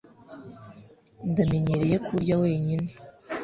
[1.29, 2.89] ndamenyereye kurya wenyine